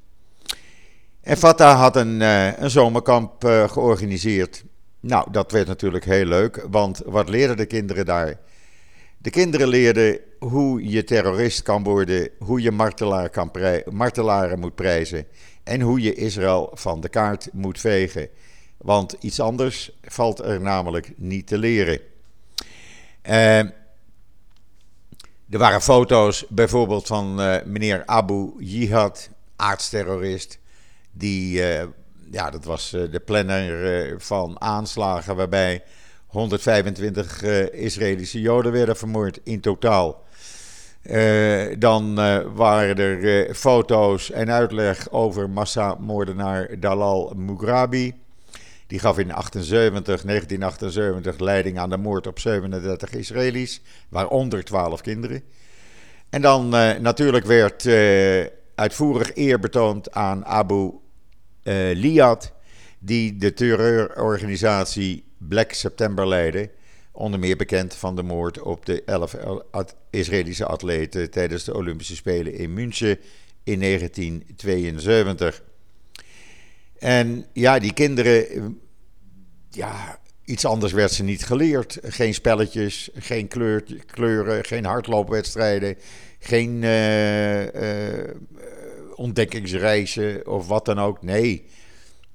En 1.20 1.36
Fatah 1.36 1.78
had 1.78 1.96
een, 1.96 2.22
eh, 2.22 2.58
een 2.58 2.70
zomerkamp 2.70 3.44
eh, 3.44 3.68
georganiseerd. 3.68 4.64
Nou, 5.00 5.30
dat 5.30 5.52
werd 5.52 5.66
natuurlijk 5.66 6.04
heel 6.04 6.26
leuk, 6.26 6.66
want 6.70 7.02
wat 7.06 7.28
leerden 7.28 7.56
de 7.56 7.66
kinderen 7.66 8.04
daar? 8.04 8.40
De 9.18 9.30
kinderen 9.30 9.68
leerden 9.68 10.18
hoe 10.38 10.90
je 10.90 11.04
terrorist 11.04 11.62
kan 11.62 11.82
worden, 11.82 12.28
hoe 12.38 12.62
je 12.62 12.70
martelaar 12.70 13.28
kan 13.28 13.50
martelaren 13.90 14.58
moet 14.58 14.74
prijzen 14.74 15.26
en 15.62 15.80
hoe 15.80 16.00
je 16.00 16.14
Israël 16.14 16.70
van 16.72 17.00
de 17.00 17.08
kaart 17.08 17.48
moet 17.52 17.80
vegen. 17.80 18.28
Want 18.76 19.16
iets 19.20 19.40
anders 19.40 19.90
valt 20.02 20.38
er 20.38 20.60
namelijk 20.60 21.12
niet 21.16 21.46
te 21.46 21.58
leren. 21.58 22.00
Uh, 23.28 23.58
er 25.48 25.58
waren 25.58 25.80
foto's 25.82 26.44
bijvoorbeeld 26.48 27.06
van 27.06 27.40
uh, 27.40 27.56
meneer 27.64 28.02
Abu 28.06 28.52
Jihad, 28.58 29.30
aardsterrorist. 29.56 30.58
Die, 31.12 31.58
uh, 31.58 31.82
ja, 32.30 32.50
dat 32.50 32.64
was 32.64 32.90
de 32.90 33.22
planner 33.24 34.20
van 34.20 34.60
aanslagen 34.60 35.36
waarbij 35.36 35.82
125 36.26 37.42
Israëlische 37.72 38.40
Joden 38.40 38.72
werden 38.72 38.96
vermoord 38.96 39.40
in 39.42 39.60
totaal. 39.60 40.22
dan 41.78 42.14
waren 42.54 42.96
er 42.96 43.54
foto's 43.54 44.30
en 44.30 44.50
uitleg 44.50 45.10
over 45.10 45.50
massamoordenaar 45.50 46.80
Dalal 46.80 47.32
Mughrabi. 47.36 48.23
Die 48.94 49.02
gaf 49.02 49.18
in 49.18 49.32
78, 49.32 50.22
1978 50.22 51.38
leiding 51.38 51.78
aan 51.78 51.90
de 51.90 51.96
moord 51.96 52.26
op 52.26 52.38
37 52.38 53.12
Israëli's, 53.12 53.80
waaronder 54.08 54.64
12 54.64 55.00
kinderen. 55.00 55.42
En 56.30 56.42
dan 56.42 56.74
uh, 56.74 56.92
natuurlijk 56.92 57.46
werd 57.46 57.84
uh, 57.84 58.44
uitvoerig 58.74 59.36
eer 59.36 59.58
betoond 59.58 60.12
aan 60.12 60.44
Abu 60.44 60.84
uh, 60.84 60.94
Liad, 61.94 62.52
die 62.98 63.36
de 63.36 63.52
terreurorganisatie 63.52 65.24
Black 65.38 65.72
September 65.72 66.28
leidde, 66.28 66.70
Onder 67.12 67.38
meer 67.40 67.56
bekend 67.56 67.94
van 67.94 68.16
de 68.16 68.22
moord 68.22 68.60
op 68.60 68.86
de 68.86 69.02
elf 69.04 69.36
Israëlische 70.10 70.66
atleten 70.66 71.30
tijdens 71.30 71.64
de 71.64 71.74
Olympische 71.74 72.16
Spelen 72.16 72.54
in 72.54 72.74
München 72.74 73.18
in 73.64 73.80
1972. 73.80 75.62
En 76.98 77.46
ja, 77.52 77.78
die 77.78 77.92
kinderen, 77.92 78.78
ja, 79.74 80.18
iets 80.44 80.64
anders 80.64 80.92
werd 80.92 81.12
ze 81.12 81.22
niet 81.22 81.46
geleerd. 81.46 81.98
Geen 82.02 82.34
spelletjes, 82.34 83.10
geen 83.14 83.48
kleur, 83.48 83.84
kleuren, 84.06 84.64
geen 84.64 84.84
hardloopwedstrijden, 84.84 85.96
geen 86.38 86.82
uh, 86.82 88.34
ontdekkingsreizen 89.14 90.46
of 90.46 90.68
wat 90.68 90.84
dan 90.84 90.98
ook. 90.98 91.22
Nee, 91.22 91.66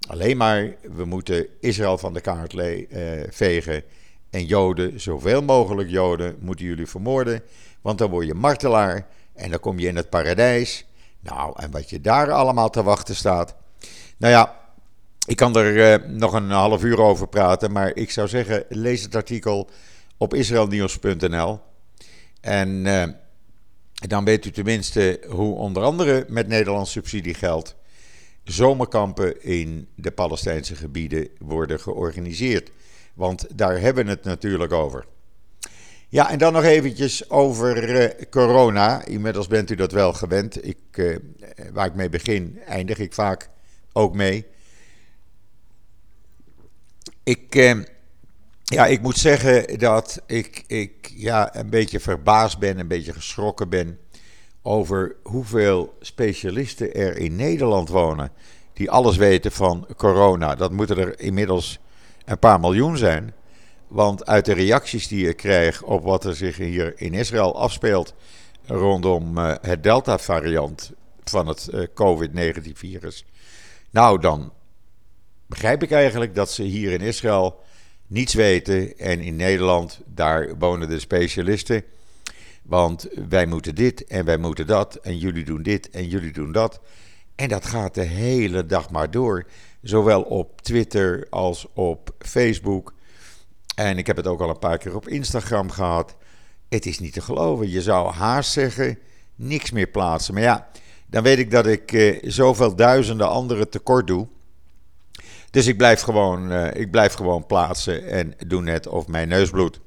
alleen 0.07 0.37
maar 0.37 0.75
we 0.95 1.05
moeten 1.05 1.47
Israël 1.59 1.97
van 1.97 2.13
de 2.13 2.21
kaart 2.21 2.53
uh, 2.53 2.87
vegen. 3.29 3.83
En 4.29 4.45
Joden, 4.45 4.99
zoveel 4.99 5.41
mogelijk 5.41 5.89
Joden, 5.89 6.35
moeten 6.39 6.65
jullie 6.65 6.87
vermoorden. 6.87 7.41
Want 7.81 7.97
dan 7.97 8.09
word 8.09 8.25
je 8.25 8.33
martelaar 8.33 9.07
en 9.33 9.49
dan 9.49 9.59
kom 9.59 9.79
je 9.79 9.87
in 9.87 9.95
het 9.95 10.09
paradijs. 10.09 10.85
Nou, 11.19 11.53
en 11.55 11.71
wat 11.71 11.89
je 11.89 12.01
daar 12.01 12.31
allemaal 12.31 12.69
te 12.69 12.83
wachten 12.83 13.15
staat. 13.15 13.55
Nou 14.17 14.33
ja, 14.33 14.58
ik 15.29 15.35
kan 15.35 15.55
er 15.55 16.01
uh, 16.01 16.09
nog 16.09 16.33
een 16.33 16.49
half 16.49 16.83
uur 16.83 16.99
over 16.99 17.27
praten, 17.27 17.71
maar 17.71 17.95
ik 17.95 18.11
zou 18.11 18.27
zeggen, 18.27 18.63
lees 18.69 19.01
het 19.01 19.15
artikel 19.15 19.69
op 20.17 20.33
israelnieuws.nl. 20.33 21.59
En 22.41 22.85
uh, 22.85 23.03
dan 23.93 24.25
weet 24.25 24.45
u 24.45 24.51
tenminste 24.51 25.19
hoe 25.27 25.55
onder 25.55 25.83
andere 25.83 26.25
met 26.27 26.47
Nederlands 26.47 26.91
subsidiegeld 26.91 27.75
zomerkampen 28.43 29.43
in 29.43 29.87
de 29.95 30.11
Palestijnse 30.11 30.75
gebieden 30.75 31.27
worden 31.39 31.79
georganiseerd. 31.79 32.71
Want 33.13 33.47
daar 33.55 33.79
hebben 33.79 34.05
we 34.05 34.11
het 34.11 34.23
natuurlijk 34.23 34.71
over. 34.71 35.05
Ja, 36.07 36.31
en 36.31 36.37
dan 36.37 36.53
nog 36.53 36.63
eventjes 36.63 37.29
over 37.29 37.89
uh, 37.89 38.09
corona. 38.29 39.05
Inmiddels 39.05 39.47
bent 39.47 39.69
u 39.69 39.75
dat 39.75 39.91
wel 39.91 40.13
gewend. 40.13 40.65
Ik, 40.67 40.77
waar 41.73 41.85
ik 41.85 41.95
mee 41.95 42.09
begin, 42.09 42.59
eindig 42.65 42.97
ik 42.97 43.13
vaak 43.13 43.49
ook 43.93 44.15
mee. 44.15 44.45
Ik, 47.29 47.55
uh, 47.55 47.83
ja, 48.63 48.85
ik 48.85 49.01
moet 49.01 49.17
zeggen 49.17 49.79
dat 49.79 50.21
ik, 50.25 50.63
ik 50.67 51.11
ja, 51.15 51.55
een 51.55 51.69
beetje 51.69 51.99
verbaasd 51.99 52.59
ben, 52.59 52.79
een 52.79 52.87
beetje 52.87 53.13
geschrokken 53.13 53.69
ben 53.69 53.99
over 54.61 55.15
hoeveel 55.23 55.97
specialisten 56.01 56.93
er 56.93 57.17
in 57.17 57.35
Nederland 57.35 57.89
wonen. 57.89 58.31
Die 58.73 58.91
alles 58.91 59.17
weten 59.17 59.51
van 59.51 59.87
corona. 59.97 60.55
Dat 60.55 60.71
moeten 60.71 60.97
er 60.97 61.19
inmiddels 61.19 61.79
een 62.25 62.39
paar 62.39 62.59
miljoen 62.59 62.97
zijn. 62.97 63.33
Want 63.87 64.25
uit 64.25 64.45
de 64.45 64.53
reacties 64.53 65.07
die 65.07 65.27
ik 65.27 65.37
krijg 65.37 65.81
op 65.81 66.03
wat 66.03 66.25
er 66.25 66.35
zich 66.35 66.57
hier 66.57 66.93
in 67.01 67.13
Israël 67.13 67.59
afspeelt 67.59 68.13
rondom 68.65 69.37
uh, 69.37 69.53
het 69.61 69.83
Delta-variant 69.83 70.91
van 71.23 71.47
het 71.47 71.69
uh, 71.73 71.85
COVID-19-virus. 71.93 73.25
Nou, 73.89 74.19
dan 74.19 74.51
begrijp 75.49 75.83
ik 75.83 75.91
eigenlijk 75.91 76.35
dat 76.35 76.51
ze 76.51 76.63
hier 76.63 76.91
in 76.91 77.01
Israël 77.01 77.59
niets 78.07 78.33
weten. 78.33 78.97
En 78.97 79.19
in 79.21 79.35
Nederland, 79.35 79.99
daar 80.05 80.57
wonen 80.57 80.89
de 80.89 80.99
specialisten. 80.99 81.83
Want 82.63 83.07
wij 83.29 83.45
moeten 83.45 83.75
dit 83.75 84.05
en 84.05 84.25
wij 84.25 84.37
moeten 84.37 84.67
dat. 84.67 84.95
En 84.95 85.17
jullie 85.17 85.43
doen 85.43 85.63
dit 85.63 85.89
en 85.89 86.07
jullie 86.07 86.31
doen 86.31 86.51
dat. 86.51 86.79
En 87.35 87.49
dat 87.49 87.65
gaat 87.65 87.95
de 87.95 88.03
hele 88.03 88.65
dag 88.65 88.89
maar 88.89 89.11
door. 89.11 89.45
Zowel 89.81 90.21
op 90.21 90.61
Twitter 90.61 91.27
als 91.29 91.67
op 91.73 92.15
Facebook. 92.19 92.93
En 93.75 93.97
ik 93.97 94.07
heb 94.07 94.17
het 94.17 94.27
ook 94.27 94.41
al 94.41 94.49
een 94.49 94.59
paar 94.59 94.77
keer 94.77 94.95
op 94.95 95.07
Instagram 95.07 95.69
gehad. 95.69 96.15
Het 96.69 96.85
is 96.85 96.99
niet 96.99 97.13
te 97.13 97.21
geloven. 97.21 97.69
Je 97.69 97.81
zou 97.81 98.11
haast 98.11 98.51
zeggen, 98.51 98.99
niks 99.35 99.71
meer 99.71 99.87
plaatsen. 99.87 100.33
Maar 100.33 100.43
ja, 100.43 100.69
dan 101.07 101.23
weet 101.23 101.39
ik 101.39 101.51
dat 101.51 101.67
ik 101.67 101.91
eh, 101.91 102.17
zoveel 102.21 102.75
duizenden 102.75 103.29
anderen 103.29 103.69
tekort 103.69 104.07
doe. 104.07 104.27
Dus 105.51 105.67
ik 105.67 105.77
blijf, 105.77 106.01
gewoon, 106.01 106.51
eh, 106.51 106.81
ik 106.81 106.91
blijf 106.91 107.13
gewoon 107.13 107.45
plaatsen 107.45 108.07
en 108.07 108.33
doe 108.47 108.61
net 108.61 108.87
of 108.87 109.07
mijn 109.07 109.27
neus 109.27 109.49
bloedt. 109.49 109.79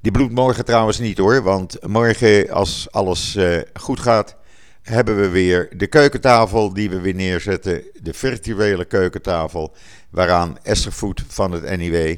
Die 0.00 0.12
bloedt 0.12 0.32
morgen 0.32 0.64
trouwens 0.64 0.98
niet 0.98 1.18
hoor, 1.18 1.42
want 1.42 1.86
morgen 1.86 2.50
als 2.50 2.86
alles 2.90 3.36
uh, 3.36 3.60
goed 3.74 4.00
gaat, 4.00 4.36
hebben 4.82 5.20
we 5.20 5.28
weer 5.28 5.68
de 5.76 5.86
keukentafel 5.86 6.72
die 6.72 6.90
we 6.90 7.00
weer 7.00 7.14
neerzetten. 7.14 7.82
De 8.02 8.14
virtuele 8.14 8.84
keukentafel, 8.84 9.74
waaraan 10.10 10.58
Esther 10.62 10.92
Voet 10.92 11.24
van 11.28 11.52
het 11.52 11.76
NIW 11.76 12.16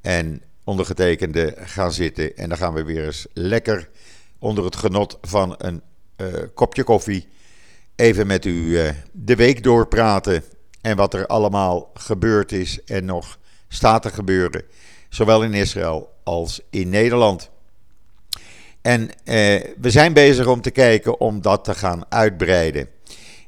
en 0.00 0.42
ondergetekende 0.64 1.54
gaan 1.58 1.92
zitten. 1.92 2.36
En 2.36 2.48
dan 2.48 2.58
gaan 2.58 2.74
we 2.74 2.84
weer 2.84 3.04
eens 3.04 3.26
lekker 3.32 3.88
onder 4.38 4.64
het 4.64 4.76
genot 4.76 5.18
van 5.20 5.54
een 5.58 5.82
uh, 6.16 6.26
kopje 6.54 6.84
koffie 6.84 7.28
even 7.96 8.26
met 8.26 8.44
u 8.44 8.78
de 9.12 9.36
week 9.36 9.62
doorpraten. 9.62 10.44
En 10.82 10.96
wat 10.96 11.14
er 11.14 11.26
allemaal 11.26 11.90
gebeurd 11.94 12.52
is 12.52 12.84
en 12.84 13.04
nog 13.04 13.38
staat 13.68 14.02
te 14.02 14.10
gebeuren. 14.10 14.62
Zowel 15.08 15.42
in 15.42 15.54
Israël 15.54 16.12
als 16.24 16.60
in 16.70 16.88
Nederland. 16.88 17.50
En 18.80 19.10
eh, 19.24 19.60
we 19.80 19.90
zijn 19.90 20.12
bezig 20.12 20.46
om 20.46 20.60
te 20.60 20.70
kijken 20.70 21.20
om 21.20 21.40
dat 21.40 21.64
te 21.64 21.74
gaan 21.74 22.04
uitbreiden. 22.08 22.88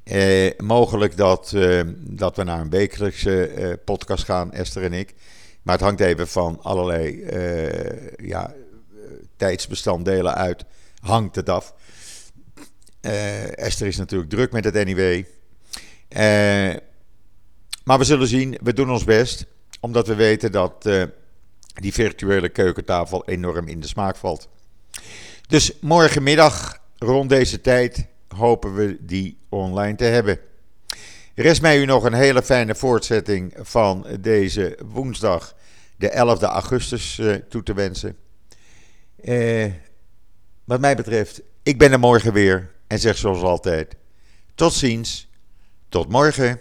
Eh, 0.04 0.50
mogelijk 0.58 1.16
dat, 1.16 1.52
eh, 1.52 1.80
dat 1.98 2.36
we 2.36 2.42
naar 2.42 2.60
een 2.60 2.70
wekelijkse 2.70 3.46
eh, 3.46 3.72
podcast 3.84 4.24
gaan, 4.24 4.52
Esther 4.52 4.82
en 4.82 4.92
ik. 4.92 5.14
Maar 5.62 5.74
het 5.74 5.84
hangt 5.84 6.00
even 6.00 6.28
van 6.28 6.58
allerlei 6.62 7.22
eh, 7.22 8.26
ja, 8.28 8.54
tijdsbestanddelen 9.36 10.34
uit. 10.34 10.64
Hangt 11.00 11.36
het 11.36 11.48
af. 11.48 11.74
Esther 13.54 13.86
is 13.86 13.96
natuurlijk 13.96 14.30
druk 14.30 14.52
met 14.52 14.64
het 14.64 14.84
NIW. 14.84 15.24
Maar 17.84 17.98
we 17.98 18.04
zullen 18.04 18.28
zien, 18.28 18.58
we 18.62 18.72
doen 18.72 18.90
ons 18.90 19.04
best. 19.04 19.46
Omdat 19.80 20.06
we 20.06 20.14
weten 20.14 20.52
dat 20.52 20.88
die 21.74 21.92
virtuele 21.92 22.48
keukentafel 22.48 23.24
enorm 23.26 23.68
in 23.68 23.80
de 23.80 23.86
smaak 23.86 24.16
valt. 24.16 24.48
Dus 25.48 25.72
morgenmiddag 25.80 26.78
rond 26.98 27.28
deze 27.28 27.60
tijd 27.60 28.06
hopen 28.28 28.74
we 28.74 28.96
die 29.00 29.38
online 29.48 29.96
te 29.96 30.04
hebben. 30.04 30.38
Rest 31.34 31.62
mij 31.62 31.80
u 31.80 31.84
nog 31.84 32.04
een 32.04 32.12
hele 32.12 32.42
fijne 32.42 32.74
voortzetting 32.74 33.54
van 33.60 34.06
deze 34.20 34.78
woensdag, 34.84 35.54
de 35.96 36.10
11 36.10 36.42
augustus, 36.42 37.18
uh, 37.18 37.34
toe 37.34 37.62
te 37.62 37.74
wensen. 37.74 38.16
Uh, 39.24 39.72
wat 40.64 40.80
mij 40.80 40.96
betreft, 40.96 41.42
ik 41.62 41.78
ben 41.78 41.92
er 41.92 41.98
morgen 41.98 42.32
weer 42.32 42.70
en 42.86 42.98
zeg 42.98 43.16
zoals 43.16 43.42
altijd: 43.42 43.96
tot 44.54 44.72
ziens, 44.72 45.28
tot 45.88 46.08
morgen. 46.08 46.60